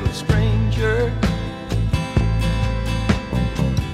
[0.00, 1.12] little stranger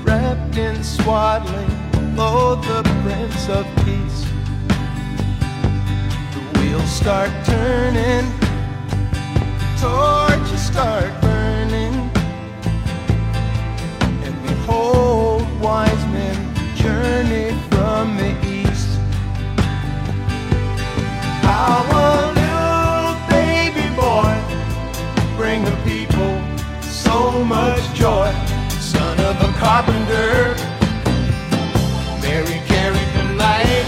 [0.02, 1.70] Wrapped in swaddling,
[2.18, 4.20] oh, the Prince of Peace.
[6.34, 8.26] The wheels start turning
[9.80, 10.33] toward
[27.42, 28.30] much joy.
[28.78, 30.54] Son of a carpenter,
[32.22, 33.86] Mary carried the light.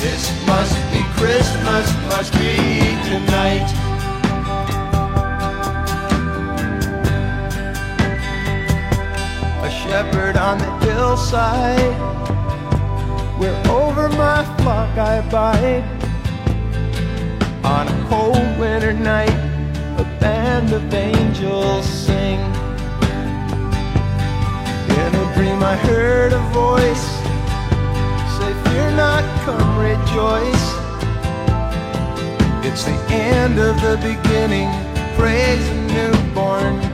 [0.00, 2.56] This must be Christmas, must be
[3.10, 3.68] tonight.
[9.62, 11.96] A shepherd on the hillside,
[13.38, 15.84] where over my flock I abide.
[17.64, 19.55] On a cold winter night,
[20.26, 22.40] band of angels sing.
[25.00, 27.06] In a dream, I heard a voice
[28.36, 30.66] say, Fear not, come rejoice.
[32.66, 34.68] It's the end of the beginning.
[35.16, 36.85] Praise the newborn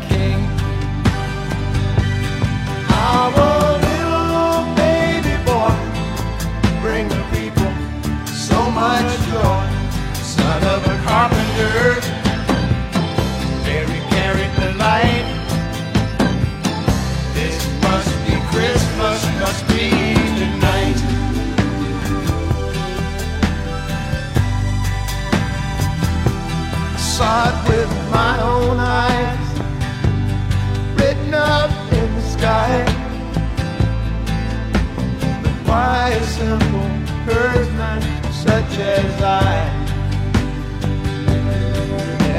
[38.43, 39.55] such as I?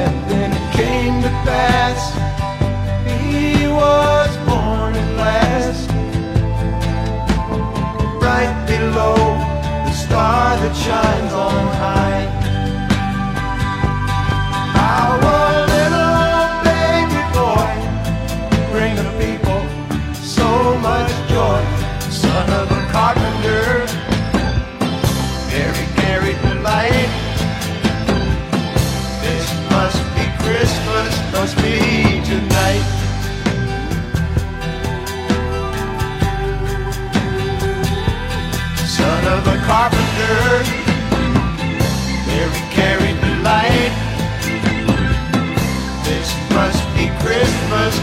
[0.02, 2.00] And then it came to pass,
[3.22, 5.88] he was born at last,
[8.22, 9.16] right below
[9.86, 11.83] the star that shines on high.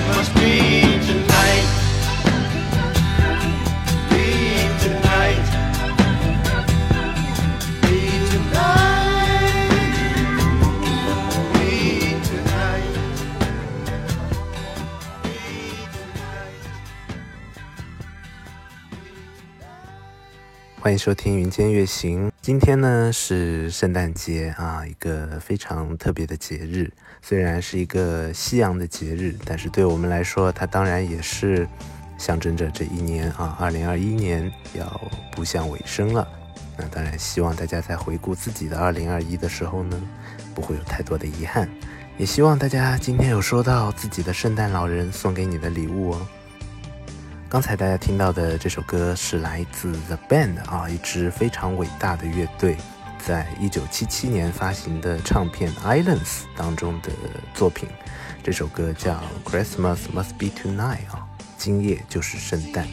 [0.07, 0.70] Must be
[20.83, 22.27] 欢迎收听《云间月行》。
[22.41, 26.91] 今天呢是圣诞节啊，一个非常特别的节日。
[27.21, 31.67] 虽然是一个西洋的节日，但是对我们来说，它当然也是
[32.17, 34.99] 象征着这一年啊，二零二一年要
[35.31, 36.27] 步向尾声了。
[36.75, 40.01] 那当然，希望大家在回顾自己的二零二一的时候呢，
[40.55, 41.69] 不会有太多的遗憾。
[42.17, 46.27] 也希望大家今天有收到自己的圣诞老人送给你的礼物哦。
[47.51, 52.77] 刚才大家听到的这首歌是来自 The Band 啊，一支非常伟大的乐队，
[53.19, 56.15] 在一九七七年发行的唱片《Islands》
[56.55, 57.09] 当中的
[57.53, 57.89] 作品。
[58.41, 60.77] 这首歌叫《Christmas Must Be Tonight》
[61.13, 62.87] 啊，今夜就是圣诞。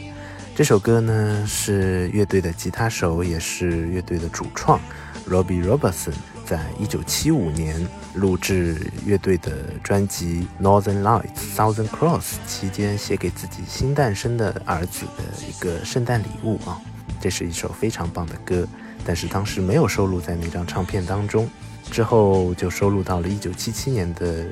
[0.53, 4.77] 这首歌呢是乐队的吉他手，也是乐队的主创
[5.25, 6.15] Robbie Robertson
[6.49, 7.79] 在一九七五年
[8.15, 9.51] 录制乐队的
[9.83, 16.81] 专辑《Northern Lights Southern Cross》期间写给自己新诞生的儿子的一个圣诞礼物啊。
[17.21, 18.67] 这是一首非常棒的歌，
[19.05, 21.47] 但是当时没有收录在那张唱片当中，
[21.91, 24.43] 之后就收录到了一九七七年的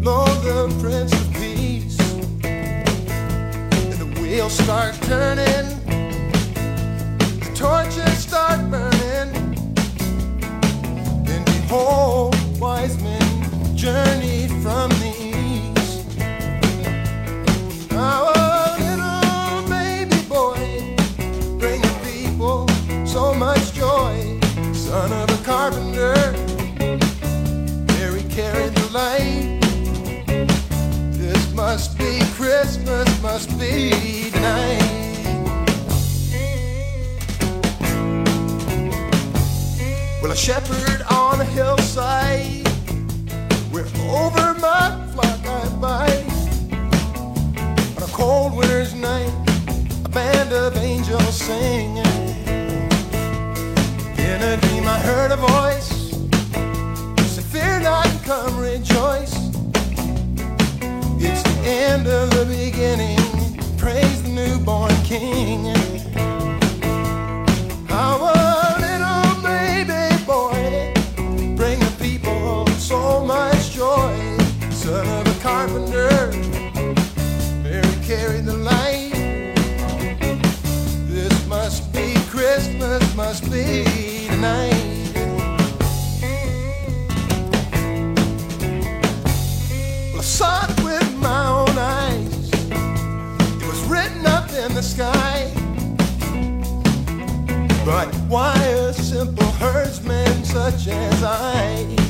[0.00, 1.98] Lord the Prince of Peace.
[2.44, 5.75] And the wheels start turning,
[40.37, 42.67] Shepherd on a hillside,
[43.71, 46.31] where over my flock I bide.
[47.97, 49.33] On a cold winter's night,
[50.05, 52.05] a band of angels singing.
[54.19, 56.13] In a dream, I heard a voice
[57.25, 59.35] say, Fear not, come rejoice.
[61.19, 63.17] It's the end of the beginning.
[63.77, 65.56] Praise the newborn King.
[97.97, 102.06] But why a simple herdsman such as I?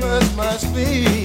[0.00, 1.19] Christmas, must be